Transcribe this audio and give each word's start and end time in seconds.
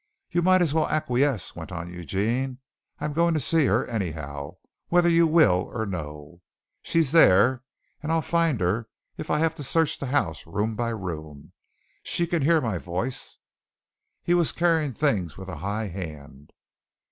"You 0.31 0.41
might 0.41 0.63
as 0.63 0.73
well 0.73 0.87
acquiesce," 0.89 1.55
went 1.55 1.71
on 1.71 1.93
Eugene. 1.93 2.57
"I'm 2.99 3.13
going 3.13 3.35
to 3.35 3.39
see 3.39 3.67
her 3.67 3.85
anyhow, 3.85 4.55
whether 4.87 5.07
you 5.07 5.27
will 5.27 5.69
or 5.71 5.85
no. 5.85 6.41
She's 6.81 7.11
there, 7.11 7.61
and 8.01 8.11
I'll 8.11 8.23
find 8.23 8.59
her 8.61 8.89
if 9.19 9.29
I 9.29 9.37
have 9.37 9.53
to 9.53 9.63
search 9.63 9.99
the 9.99 10.07
house 10.07 10.47
room 10.47 10.75
by 10.75 10.89
room. 10.89 11.51
She 12.01 12.25
can 12.25 12.41
hear 12.41 12.59
my 12.61 12.79
voice." 12.79 13.37
He 14.23 14.33
was 14.33 14.51
carrying 14.51 14.93
things 14.93 15.37
with 15.37 15.49
a 15.49 15.57
high 15.57 15.89
hand. 15.89 16.51